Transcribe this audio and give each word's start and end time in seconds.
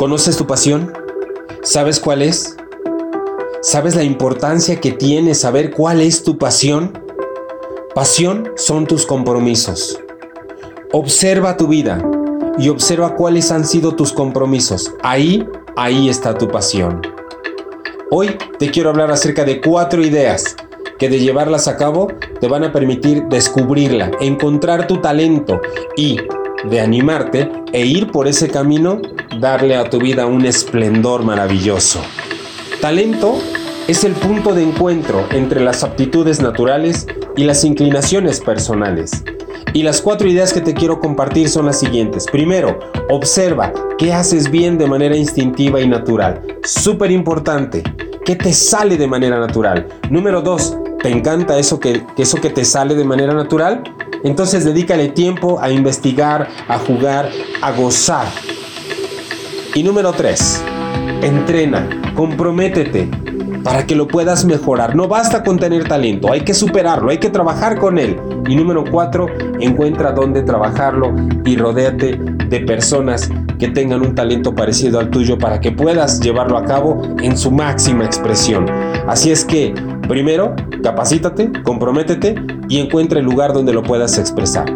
¿Conoces 0.00 0.38
tu 0.38 0.46
pasión? 0.46 0.94
¿Sabes 1.62 2.00
cuál 2.00 2.22
es? 2.22 2.56
¿Sabes 3.60 3.94
la 3.94 4.02
importancia 4.02 4.80
que 4.80 4.92
tiene 4.92 5.34
saber 5.34 5.72
cuál 5.72 6.00
es 6.00 6.22
tu 6.22 6.38
pasión? 6.38 6.98
Pasión 7.94 8.50
son 8.56 8.86
tus 8.86 9.04
compromisos. 9.04 10.00
Observa 10.90 11.58
tu 11.58 11.66
vida 11.68 12.02
y 12.56 12.70
observa 12.70 13.14
cuáles 13.14 13.52
han 13.52 13.66
sido 13.66 13.94
tus 13.94 14.14
compromisos. 14.14 14.90
Ahí, 15.02 15.46
ahí 15.76 16.08
está 16.08 16.32
tu 16.32 16.48
pasión. 16.48 17.02
Hoy 18.10 18.38
te 18.58 18.70
quiero 18.70 18.88
hablar 18.88 19.10
acerca 19.10 19.44
de 19.44 19.60
cuatro 19.60 20.02
ideas 20.02 20.56
que 20.98 21.10
de 21.10 21.18
llevarlas 21.18 21.68
a 21.68 21.76
cabo 21.76 22.08
te 22.40 22.48
van 22.48 22.64
a 22.64 22.72
permitir 22.72 23.24
descubrirla, 23.24 24.12
encontrar 24.22 24.86
tu 24.86 25.02
talento 25.02 25.60
y 25.94 26.16
de 26.64 26.80
animarte 26.80 27.52
e 27.74 27.84
ir 27.84 28.10
por 28.10 28.26
ese 28.26 28.48
camino, 28.48 29.02
darle 29.40 29.74
a 29.74 29.88
tu 29.88 29.98
vida 29.98 30.26
un 30.26 30.44
esplendor 30.44 31.24
maravilloso. 31.24 32.00
Talento 32.80 33.38
es 33.88 34.04
el 34.04 34.12
punto 34.12 34.54
de 34.54 34.62
encuentro 34.62 35.26
entre 35.30 35.60
las 35.60 35.82
aptitudes 35.82 36.42
naturales 36.42 37.06
y 37.36 37.44
las 37.44 37.64
inclinaciones 37.64 38.40
personales. 38.40 39.24
Y 39.72 39.82
las 39.82 40.02
cuatro 40.02 40.28
ideas 40.28 40.52
que 40.52 40.60
te 40.60 40.74
quiero 40.74 41.00
compartir 41.00 41.48
son 41.48 41.66
las 41.66 41.78
siguientes. 41.78 42.26
Primero, 42.30 42.78
observa 43.08 43.72
qué 43.98 44.12
haces 44.12 44.50
bien 44.50 44.76
de 44.76 44.86
manera 44.86 45.16
instintiva 45.16 45.80
y 45.80 45.88
natural. 45.88 46.42
Súper 46.62 47.10
importante. 47.10 47.82
¿Qué 48.24 48.36
te 48.36 48.52
sale 48.52 48.96
de 48.96 49.06
manera 49.06 49.40
natural? 49.40 49.88
Número 50.10 50.42
dos, 50.42 50.76
¿te 51.02 51.08
encanta 51.08 51.58
eso 51.58 51.80
que, 51.80 52.02
eso 52.18 52.38
que 52.40 52.50
te 52.50 52.64
sale 52.64 52.94
de 52.94 53.04
manera 53.04 53.32
natural? 53.32 53.82
Entonces 54.22 54.64
dedícale 54.64 55.08
tiempo 55.08 55.58
a 55.60 55.70
investigar, 55.70 56.48
a 56.68 56.78
jugar, 56.78 57.30
a 57.62 57.72
gozar. 57.72 58.26
Y 59.74 59.82
número 59.84 60.12
tres, 60.12 60.62
entrena, 61.22 61.88
comprométete, 62.16 63.08
para 63.62 63.86
que 63.86 63.94
lo 63.94 64.08
puedas 64.08 64.44
mejorar. 64.44 64.96
No 64.96 65.06
basta 65.06 65.44
con 65.44 65.58
tener 65.58 65.86
talento, 65.86 66.32
hay 66.32 66.40
que 66.40 66.54
superarlo, 66.54 67.10
hay 67.10 67.18
que 67.18 67.30
trabajar 67.30 67.78
con 67.78 67.98
él. 67.98 68.18
Y 68.48 68.56
número 68.56 68.84
cuatro, 68.84 69.26
encuentra 69.60 70.12
dónde 70.12 70.42
trabajarlo 70.42 71.14
y 71.44 71.56
rodéate 71.56 72.18
de 72.48 72.60
personas 72.60 73.30
que 73.58 73.68
tengan 73.68 74.02
un 74.02 74.14
talento 74.14 74.54
parecido 74.54 74.98
al 74.98 75.10
tuyo 75.10 75.38
para 75.38 75.60
que 75.60 75.70
puedas 75.70 76.20
llevarlo 76.20 76.56
a 76.56 76.64
cabo 76.64 77.02
en 77.22 77.36
su 77.36 77.50
máxima 77.50 78.04
expresión. 78.04 78.66
Así 79.06 79.30
es 79.30 79.44
que, 79.44 79.74
primero, 80.08 80.56
capacítate, 80.82 81.52
comprométete 81.62 82.34
y 82.68 82.78
encuentra 82.78 83.20
el 83.20 83.26
lugar 83.26 83.52
donde 83.52 83.72
lo 83.72 83.82
puedas 83.82 84.18
expresar. 84.18 84.74